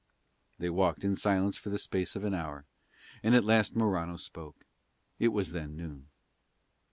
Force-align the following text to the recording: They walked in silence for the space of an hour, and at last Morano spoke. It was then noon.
They 0.57 0.71
walked 0.71 1.03
in 1.03 1.13
silence 1.13 1.59
for 1.59 1.69
the 1.69 1.77
space 1.77 2.15
of 2.15 2.23
an 2.23 2.33
hour, 2.33 2.65
and 3.21 3.35
at 3.35 3.43
last 3.43 3.75
Morano 3.75 4.17
spoke. 4.17 4.65
It 5.19 5.27
was 5.29 5.51
then 5.51 5.75
noon. 5.77 6.07